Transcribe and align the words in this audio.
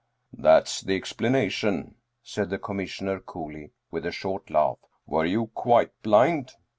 "That's 0.33 0.81
the 0.81 0.95
explanation," 0.95 1.93
said 2.23 2.49
the 2.49 2.57
Commissioner 2.57 3.19
coolly, 3.19 3.69
with 3.91 4.03
a 4.07 4.11
short 4.11 4.49
laugh. 4.49 4.79
"Were 5.05 5.25
you 5.27 5.51
quite 5.53 5.91
blind? 6.01 6.53